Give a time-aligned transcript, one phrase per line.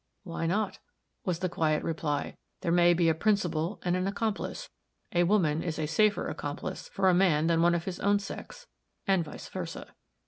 [0.23, 0.79] "Why not?"
[1.25, 2.35] was the quiet reply.
[2.61, 4.67] "There may be a principal and an accomplice.
[5.13, 8.65] A woman is a safer accomplice for a man than one of his own sex
[9.05, 9.93] and vice versa."